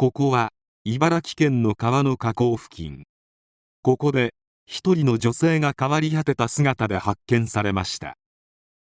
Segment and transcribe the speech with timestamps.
[0.00, 0.50] ここは
[0.84, 3.02] 茨城県の川の河口付近。
[3.82, 4.32] ここで
[4.64, 8.16] 一人の女性が変わり果てた姿で発見されました。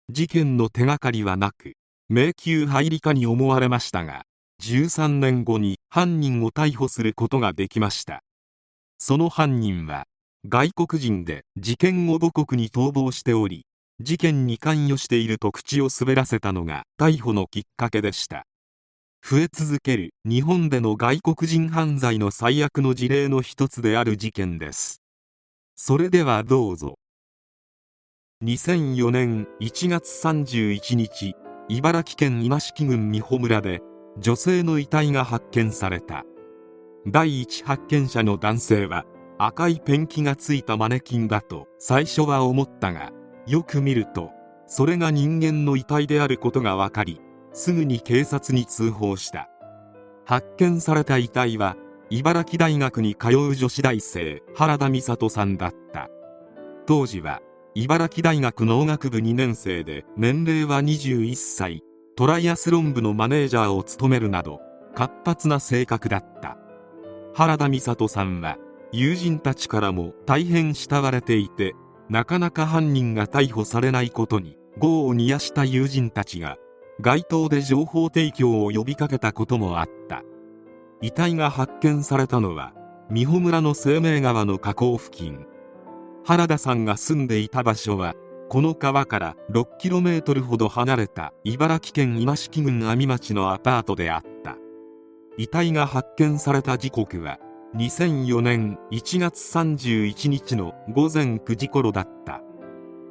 [0.10, 1.74] 事件の手がかりはなく
[2.10, 4.24] 迷宮入りかに思われましたが
[4.64, 8.24] 13年後に犯人を逮捕することができました。
[8.98, 10.06] その犯人は
[10.50, 13.68] 外国人で事件後母国に逃亡しており
[14.02, 18.48] 事件に関与していると口を滑らせたのが逮捕のきっかけでした。
[19.26, 25.02] 増え続ける日本での外国人犯罪の最悪の事例の一つである事件です。
[25.78, 26.96] それではどうぞ。
[28.44, 31.36] 2004年1月31日
[31.70, 33.80] 茨城県今敷郡美穂村で
[34.20, 36.26] 女性の遺体が発見された。
[37.08, 39.06] 第一発見者の男性は
[39.38, 43.12] 赤いペンキがついたマネキンだと最初は思ったが
[43.48, 44.32] よく見ると
[44.68, 47.20] それが人間の遺体であることが分かり
[47.54, 49.50] すぐに警察に通報した。
[50.26, 51.76] 発見された遺体は
[52.10, 56.10] 茨城大学に通う女子大生原田美里さんだった。
[56.86, 57.42] 当時は
[57.76, 61.84] 茨城大学農学部2年生で年齢は21歳。
[62.16, 64.60] トライアスロン部のマネージャーを務めるなど
[64.94, 66.58] 活発な性格だった。
[67.34, 68.58] 原田美里さんは
[68.92, 71.74] 友人たちからも大変慕われていて
[72.10, 76.58] なかなか犯人が逮捕されないことに業を煮やした友人たちが
[77.02, 80.24] 街頭で情報提供を呼びかけたこともあった。
[81.02, 82.74] 遺体が発見されたのは
[83.12, 85.46] 美穂村の生命川の河口付近。
[86.26, 88.14] 原田さんが住んでいた場所は
[88.50, 94.58] この川から 6km ほど離れた茨城県今敷郡阿見町のアパートであった。
[95.38, 97.40] 遺体が発見された時刻は
[97.76, 102.42] 2004年1月31日の午前9時頃だった。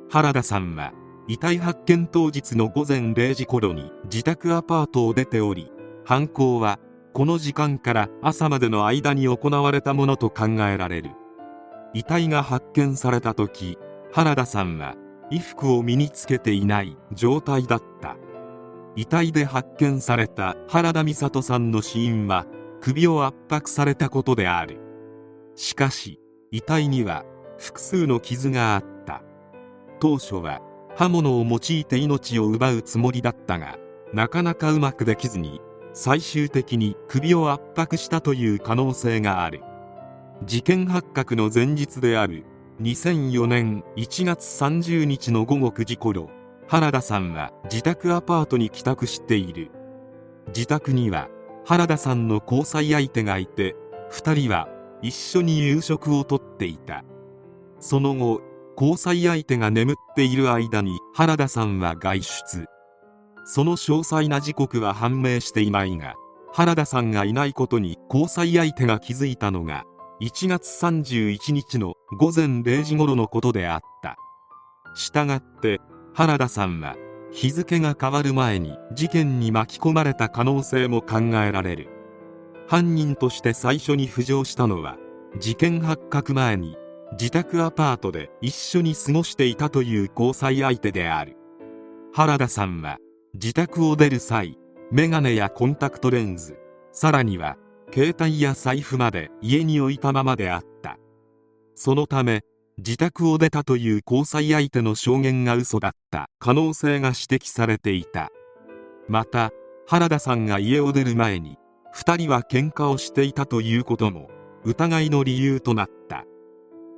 [0.09, 0.93] 原田さんは
[1.29, 5.71] 遺体発見当日の午前0時頃に自宅アパートを出ており
[6.05, 6.81] 犯行は
[7.13, 11.11] この時間から朝までの間に行われたものと考えられる。
[11.95, 13.77] 遺体が発見された時
[14.13, 18.17] 原田さんは衣服を身につけていない状態だった。
[18.97, 22.47] 遺体で発見された原田美里さんの死因は
[22.81, 24.81] 首を圧迫されたことである。
[25.55, 26.19] しかし
[26.51, 27.25] 遺体には
[27.59, 29.23] 複数の傷があった。
[30.01, 30.61] 当初は
[30.97, 33.79] 刃物を用いて命を奪うつもりだったが
[34.13, 35.61] なかなかうまくできずに
[35.95, 39.63] 最終的に首を圧迫したという可能性がある。
[40.45, 42.45] 事件発覚の前日である
[42.81, 46.31] 2004年1月30日の午後9時頃
[46.67, 49.71] 原田さんは自宅アパートに帰宅している。
[50.49, 51.29] 自宅には
[51.65, 53.77] 原田さんの交際相手がいて
[54.11, 54.69] 2人は
[55.01, 57.05] 一緒に夕食をとっていた。
[57.79, 58.41] その後
[58.77, 62.67] 交際相手が眠っている間に原田さんは外出。
[63.45, 66.15] その詳細な時刻は判明していないが
[66.53, 69.85] 原田さんがいないことに交際相手が気づいたのが
[70.21, 74.17] 1月31日の午前0時頃のことであった。
[74.95, 75.81] したがって
[76.15, 76.95] 原田さんは
[77.33, 81.89] 日付が変わる前に事件に巻き込まれた可能性も考えられる。
[82.69, 84.97] 犯人として最初に浮上したのは
[85.39, 86.77] 事件発覚前に
[87.13, 91.37] 自宅アパートで一緒に過ごしていたという交際相手である。
[92.15, 92.99] 原田さんは
[93.35, 94.59] 自宅を出る際
[94.91, 96.59] メガネやコンタクトレンズ
[96.93, 97.57] さらには
[97.93, 100.99] 携帯や財布まで家に置いたままであった。
[101.75, 102.43] そのため
[102.79, 108.31] 自宅を出たという交際相手の証言が嘘だった可能性が指摘されていた。
[109.09, 109.51] また
[109.87, 111.59] 原田さんが家を出る前に
[111.95, 114.31] 2人は喧嘩をしていたということも
[114.65, 116.25] 疑いの理由となった。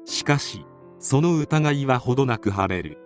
[0.05, 0.65] しかし
[0.99, 2.99] その疑いはほどなく晴れる。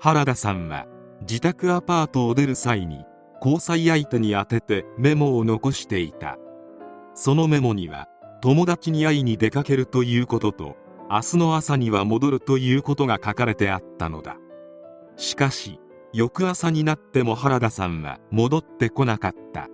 [0.00, 0.86] 原田さんは
[1.22, 3.04] 自宅アパートを出る際に
[3.40, 6.38] 交際相手に宛ててメモを残していた。
[7.14, 8.08] そのメモには
[8.42, 10.76] 友達に会いに出かけるということと
[11.10, 14.36] 明日の朝には戻るということが書かれてあったのだ。
[15.16, 15.78] しかし
[16.12, 19.68] 翌朝になっても原田さんは戻ってこなかった。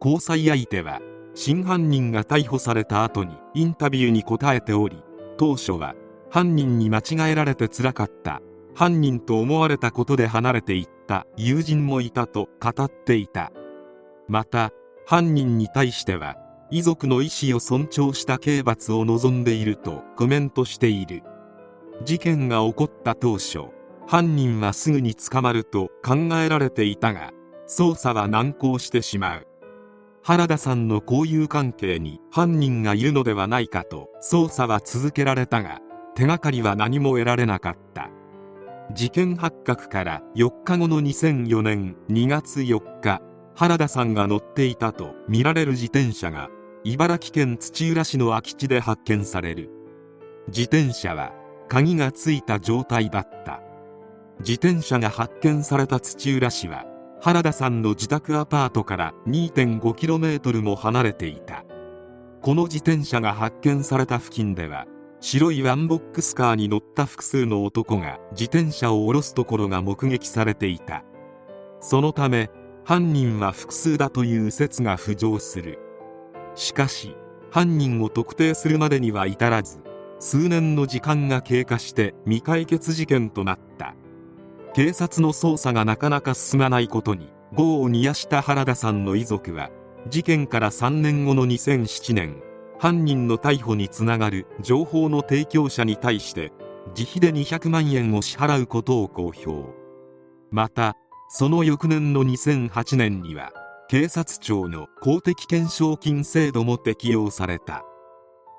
[0.00, 1.00] 交際相手は
[1.34, 5.02] 真犯人が逮捕された後にインタビューに答えており
[5.36, 5.94] 当初は
[6.30, 8.40] 犯人に間違えられてつらかった。
[8.74, 11.26] 犯人と思われたことで離れていった。
[11.36, 13.52] 友人もいたと語っていた。
[14.26, 14.72] また
[15.06, 16.36] 犯人に対しては
[16.70, 21.22] 遺族の意思を尊重した刑罰を望んでいるとコメントしている。
[22.04, 23.66] 事件が起こった当初
[24.06, 27.30] 犯人はすぐに捕まると考えられていたが
[27.68, 29.46] 捜査は難航してしまう。
[30.26, 35.80] 原田さんの交友関係に犯人がいるのではないかと捜査は続けられたが
[36.14, 38.08] 手がかりは何も得られなかった。
[38.94, 43.20] 事件発覚から4日後の2004年2月4日
[43.54, 46.48] 原田さんが乗っていたとみられる自転車が
[46.84, 49.70] 茨城県土浦市の空き地で発見される。
[50.48, 51.34] 自転車は
[51.68, 53.60] 鍵がついた状態だった。
[54.38, 56.86] 自転車が発見された土浦市は
[57.24, 61.64] 原田さんの自宅アパートから 2.5km も離れていた。
[62.42, 64.84] この自転車が発見された付近では
[65.20, 71.02] 白いワンボックスカーに乗った複数の男が自転車を下ろすところが目撃されていた。
[71.80, 72.50] そのため
[72.84, 75.78] 犯人は複数だという説が浮上する。
[76.54, 77.16] しかし
[77.50, 79.82] 犯人を特定するまでには至らず
[80.18, 83.94] 数年の時間が経過して未解決事件となった。
[84.74, 89.70] 警察の捜査がなかなか進まないことに業を煮やした原田さんの遺族は
[90.08, 92.42] 事件から3年後の2007年
[92.80, 96.52] 犯人の逮捕につながる情報の提供者に対して
[96.96, 99.72] 自費で200万円を支払うことを公表。
[100.50, 100.96] また
[101.28, 103.52] その翌年の2008年には
[103.88, 107.84] 警察庁の公的懸賞金制度も適用された。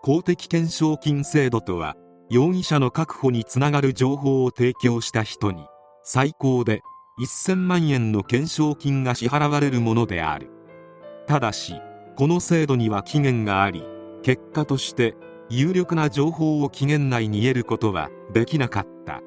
[0.02, 1.96] 公的懸賞金制度とは
[2.30, 5.66] 容疑者の確保につながる情報を提供した人に
[6.08, 6.84] 最高で
[7.20, 10.52] 1000万円の懸賞金が支払われるものである。
[11.26, 11.74] ただし
[12.16, 13.84] この制度には期限があり
[14.22, 15.16] 結果として
[15.50, 19.22] 有力な情報を期限内に得ることはできなかった。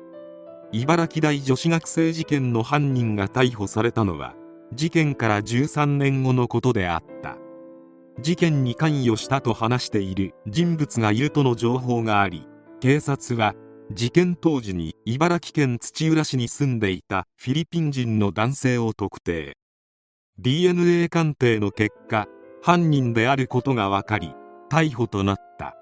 [0.71, 4.37] 茨城大女子学生事件の犯人が逮捕されたのは
[4.73, 7.39] 事件から13年後のことであった。
[8.21, 12.47] 事件に関与したと話している人物がいるとの情報があり
[12.81, 13.55] 警察は
[13.91, 19.57] 事件当時に茨城県土浦市に住んでいたフィリピン人の男性を特定。
[20.39, 22.27] DNA 鑑定の結果
[22.63, 24.35] 犯人であることが分かり
[24.71, 25.75] 逮捕となった。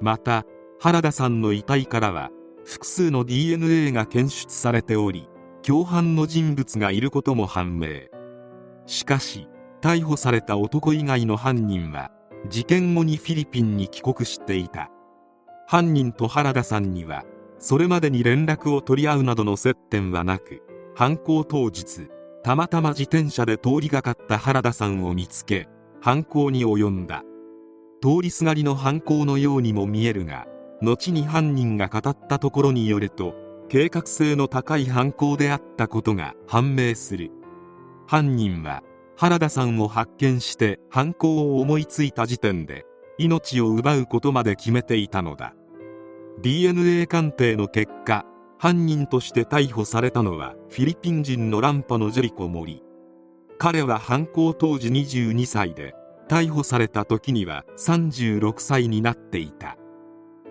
[0.00, 0.44] また
[0.80, 2.30] 原田さんの遺体からは
[2.64, 5.28] 複数の DNA が検出されており
[5.62, 7.88] 共犯の人物がいることも判明。
[8.86, 9.46] しかし
[9.82, 12.10] 逮捕された男以外の犯人は
[12.48, 14.90] 事件後にフィリピンに帰国していた。
[15.68, 17.24] 犯人と原田さんには
[17.58, 20.62] それまでに連絡を取り合うなどの接点はなく
[20.94, 22.08] 犯行当日
[22.44, 25.68] たまたま自転車で通りがかった原田さんを見つけ
[26.00, 27.24] 犯行に及んだ。
[28.00, 30.46] 通りすがりの犯行のようにも見えるが
[30.82, 33.34] 後に犯人が語ったところによると
[33.68, 37.32] 計画性の高い犯行であったことが判明する。
[38.06, 38.84] 犯人は
[39.16, 42.84] 原田さんを発見して犯行を思いついた時点で
[43.18, 45.54] 命を奪うことまで決めていたのだ。
[46.42, 48.24] DNA 鑑定の結果
[48.58, 52.82] 犯人として逮捕されたのはフィリピン人のランパのジェリコ・モリ
[53.58, 55.94] 彼は犯行当時22歳で
[56.28, 59.76] 逮捕された時には36歳になっていた。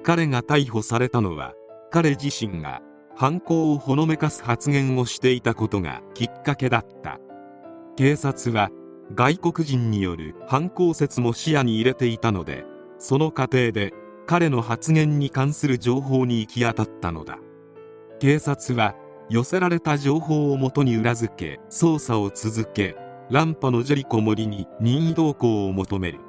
[0.04, 1.54] 彼が逮捕されたのは
[1.92, 2.82] 彼自身が
[3.16, 7.20] 犯行をほのめかす発言をしていたことがきっかけだった。
[7.96, 8.70] 警察は
[9.14, 12.66] 外国人による犯行説も視野に入れていたので
[12.98, 13.94] その過程で
[14.26, 17.38] 彼の発言に関する情報に行き当たったのだ。
[18.20, 18.96] 警察は
[19.30, 22.96] 寄せられた情報をもとに裏付け捜査を続け
[23.30, 26.20] 乱波のジェリコ森に任意同行を求める。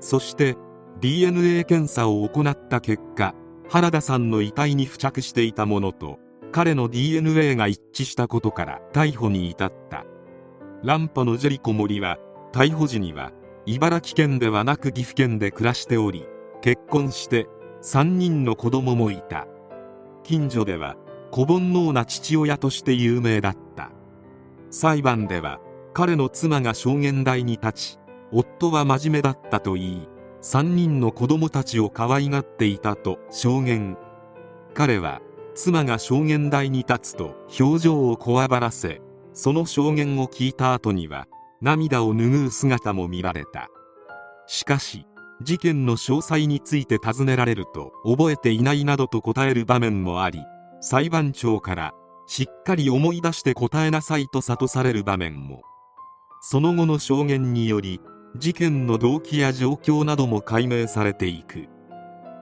[0.00, 0.56] そして
[1.00, 3.34] DNA 検査を行った結果
[3.70, 6.18] 原田さんの遺体に付着していたものと
[6.52, 10.04] 彼の DNA が一致したことから逮捕に至った。
[10.84, 12.18] 乱波のジェリコ森は
[12.52, 13.32] 逮捕時には
[13.64, 16.26] 茨城県ではなく岐阜県で暮らしており
[16.60, 17.46] 結婚して
[17.82, 19.46] 3人の子供もいた。
[20.24, 20.96] 近所では
[21.30, 23.92] 子煩悩な父親として有名だった。
[24.68, 25.58] 裁判では
[25.94, 27.98] 彼の妻が証言台に立ち
[28.30, 30.08] 夫は真面目だったと言い
[30.42, 33.96] 3人の子供たちを可愛がっていたと証言。
[34.74, 35.22] 彼は
[35.54, 39.00] 妻が証言台に立つと表情をこわばらせ
[39.34, 41.26] その証言を聞いた後には
[41.60, 43.68] 涙を拭う姿も見られた。
[44.46, 45.06] しかし
[45.42, 50.40] 事件の詳細について尋ねられると覚えていないなどと答える場面もあり
[50.80, 51.92] 裁判長から
[52.26, 55.62] しっかり思い出して答えなさいと諭される場面も。
[56.40, 58.00] その後の証言により
[58.36, 61.68] 事件の動機や状況なども解明されていく。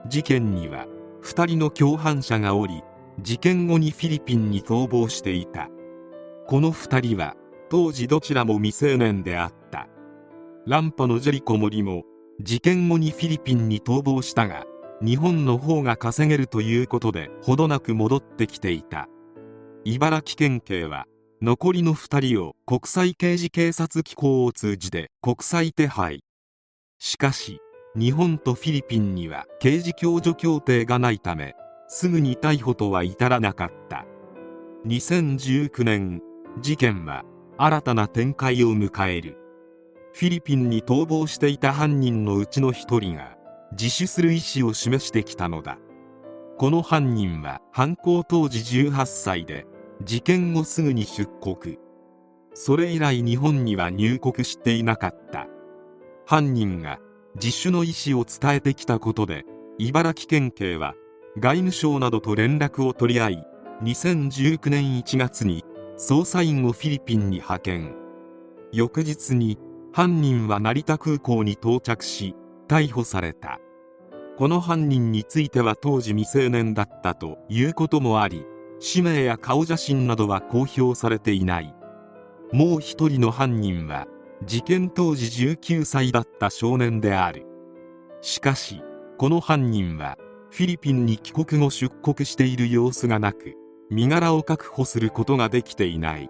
[0.07, 0.85] 事件には
[1.23, 2.83] 2人の共犯者がおり
[3.21, 5.69] 事件後にフィリピンに逃亡していた。
[6.45, 7.35] この2人は
[7.69, 9.87] 当時どちらも未成年であった。
[10.65, 12.03] ランパのジェリコ森も
[12.41, 14.65] 事件後にフィリピンに逃亡したが
[15.01, 19.07] 日本の方が稼げるということでほどなく戻ってきていた。
[19.85, 21.05] 茨城県警は
[21.41, 26.23] 残りの2人を国際刑事警察機構を通じて国際手配。
[26.99, 27.59] しかし
[27.95, 31.55] 日本とフィリピンには刑事共助協定がないため
[31.87, 34.05] すぐに逮捕とは至らなかった。
[34.85, 36.21] 2019年
[36.59, 37.23] 事件は
[37.57, 39.37] 新たな展開を迎える。
[40.13, 43.35] フィリピンに逃亡していた犯人のうちの一人が
[43.71, 45.77] 自首する意思を示してきたのだ。
[46.57, 49.65] この犯人は犯行当時18歳で
[50.03, 51.79] 事件後すぐに出国。
[52.53, 55.47] それ以来日本には入国していなかった。
[56.25, 56.99] 犯人が
[57.35, 59.43] 自首の意思を伝えてきたことで
[59.79, 60.93] 茨城県警は
[61.39, 63.47] 外務省などと連絡を取り合い
[63.81, 65.65] 2019年1月に
[65.97, 67.95] 捜査員をフィリピンに派遣。
[68.71, 69.59] 翌日に
[69.91, 72.35] 犯人は成田空港に到着し
[72.67, 73.59] 逮捕された。
[74.37, 78.47] この犯人については当時未成年だったということもあり
[78.79, 81.75] 氏名や顔写真などは公表されていない。
[82.51, 84.07] もう一人の犯人は
[84.45, 87.45] 事件当時19歳だった少年である。
[88.21, 88.81] しかし
[89.19, 90.17] この犯人は
[90.49, 93.55] フィリピンに帰国後出国している様子がなく
[93.89, 96.29] 身柄を確保することができていない。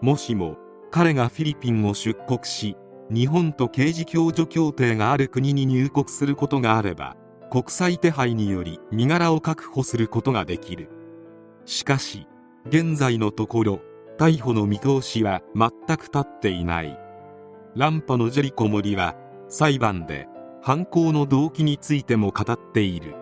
[0.00, 0.56] もしも
[0.90, 2.76] 彼がフィリピンを出国し
[3.10, 7.16] 日本と刑事共助協定がある国に入国することがあれば
[7.50, 10.90] 国際手配により身柄を確保することができる。
[11.64, 12.26] しかし
[12.66, 13.80] 現在のところ
[14.18, 16.98] 逮捕の見通しは全く立っていない。
[17.74, 19.14] 乱歩のジェリコ森は
[19.48, 20.26] 裁判で
[20.62, 23.14] 犯行の動機についても語っている。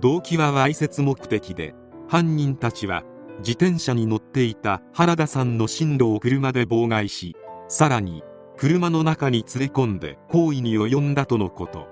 [0.00, 1.74] 動機はわいせつ目的で
[2.08, 3.02] 犯人たちは
[3.38, 7.36] 自転車に乗っていた原田さんの進路を車で妨害し
[7.68, 8.22] さらに
[8.56, 11.88] 車の中に連れ込んで行為に及んだとのこと。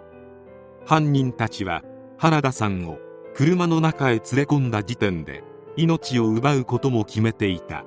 [0.86, 1.82] 犯人たちは
[2.16, 2.98] 原田さんを
[3.34, 5.42] 車の中へ連れ込んだ時点で
[5.76, 7.84] 命を奪うことも決めていた。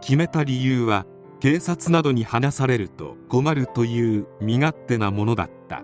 [0.00, 1.06] 決めた理由は
[1.40, 5.82] 警察などに話されると困るという身勝手なものだった。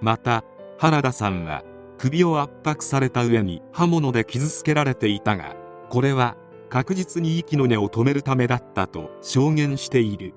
[0.00, 0.44] また
[0.78, 1.64] 原田さんは
[2.02, 5.54] 首を圧迫された上に刃物で傷つけられていたが
[5.88, 6.36] これは
[6.68, 10.34] 確実に息の根を止めるためだったと証言している。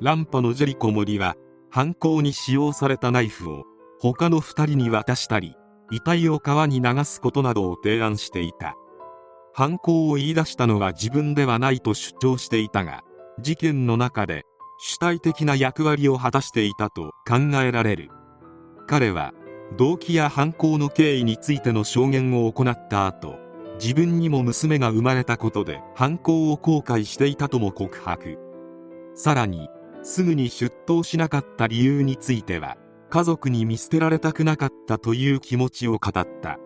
[0.00, 1.34] 乱歩のジェリコ森は
[1.70, 3.64] 犯行に使用されたナイフを
[4.00, 5.56] 他の2人に渡したり
[5.90, 8.76] 遺体を川に流すことなどを提案していた。
[9.54, 13.02] 犯行を言い出したのは自分ではないと主張していたが
[13.40, 14.44] 事件の中で
[14.78, 18.10] 主体的な役割を果たしていたと考えられる。
[18.86, 19.32] 彼は
[19.76, 23.38] 動機や犯行の経緯についての証言を行った後
[23.80, 28.38] 自分にも娘が生まれたことで犯行を後悔していたとも告白。
[29.14, 29.68] さらに
[30.02, 32.76] すぐに出頭しなかった理由については
[33.10, 36.58] 家族に見捨てられたくなかったという気持ちを語った。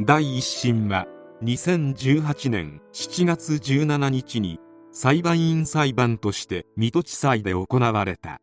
[0.00, 1.06] 第一審は
[1.42, 4.58] 2018年7月17日に
[4.90, 8.40] 裁判員裁判として水戸地裁で行われた。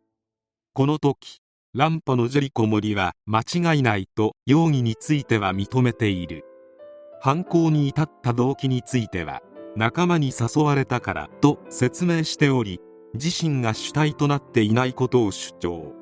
[0.74, 1.42] この時
[1.76, 6.44] 乱歩のジェリコ森は間違いないと容疑については認めている。
[7.22, 9.44] 犯行に至った動機については
[9.76, 12.82] 仲間に誘われたからと説明しており
[13.14, 15.94] 自身が主体となっていないことを主張。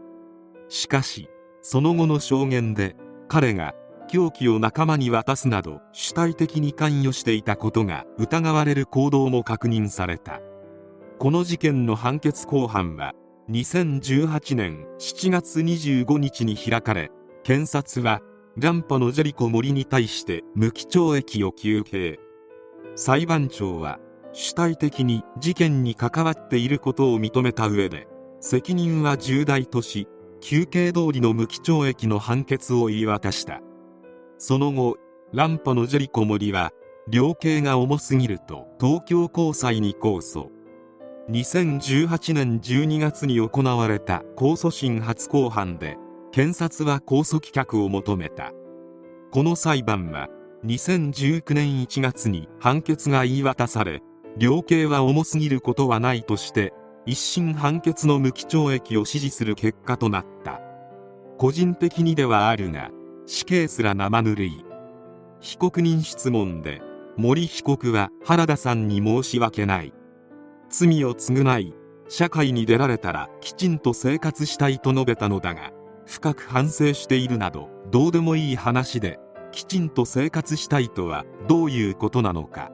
[0.70, 1.28] しかし
[1.62, 2.96] その後の証言で
[3.28, 3.76] 彼が
[4.08, 10.40] 凶器を仲間に渡すなど主体的に関与していたことが疑われる行動も確認された。
[11.20, 13.12] この事件の判決公判は
[13.50, 17.12] 2018年7月25日に開かれ
[17.44, 18.20] 検察は
[18.58, 22.20] 乱歩のジェリコ森に対して無期懲役を求刑。
[22.98, 24.00] 裁判長は
[24.34, 28.08] 主体的に事件に関わっていることを認めた上で
[28.42, 30.10] 責任は重大とし
[30.42, 33.62] 求刑通りの無期懲役の判決を言い渡した。
[34.38, 34.98] その後
[35.32, 36.72] 乱歩のジェリコ森は
[37.08, 40.57] 量刑が重すぎると東京高裁に控訴。
[41.30, 45.98] 2018年12月に行われた控訴審初公判で
[46.32, 48.54] 検察は控訴棄却を求めた。
[49.32, 50.30] この裁判は
[50.66, 54.02] 2019年1月に判決が言い渡され
[54.38, 56.74] 量刑は重すぎることはないとして
[57.06, 60.62] 一審判決の無期懲役を支持する結果となった。
[61.38, 62.90] 個人的にではあるが
[63.26, 64.66] 死刑すら生ぬるい。
[65.42, 66.82] 被告人質問で
[67.18, 69.94] 森被告は原田さんに申し訳ない。
[70.70, 71.74] 罪を償い
[72.10, 75.72] 社会に出られたらきちんと生活したいと述べたのだが
[76.06, 79.20] 深く反省しているなどどうでもいい話で
[79.52, 82.72] きちんと生活したいとはどういうことなのか。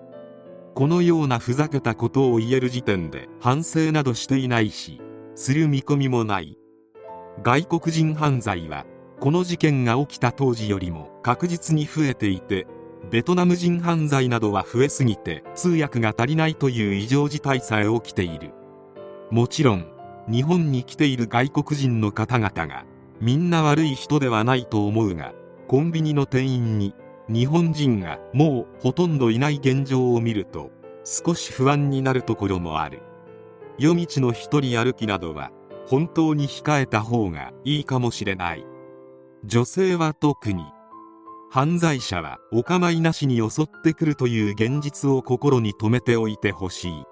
[0.76, 5.00] このようなふざけたことを言える時点で反省などしていないし
[5.36, 6.58] する見込みもない。
[7.44, 8.86] 外国人犯罪は
[9.20, 12.68] この事件が起きた当時よりも確実に増えていて
[13.12, 18.52] ベトナム人犯罪などは増えすぎて通訳が足りないという異常事態さえ起きている。
[19.30, 19.88] もちろん
[20.30, 22.86] 日本に来ている外国人の方々が
[23.20, 25.34] みんな悪い人ではないと思うが
[25.68, 26.94] コンビニの店員に
[27.30, 30.72] 日本人がもうほとんどいない現状を見ると
[31.04, 33.02] 少し不安になるところもある。
[33.78, 35.52] 夜道の一人歩きなどは
[35.88, 38.66] 本当に控えた方がいいかもしれない。
[39.46, 40.64] 女性は特に
[41.54, 47.04] 犯罪者はお構いなしに襲ってくるという現実を心に留めておいてほしい。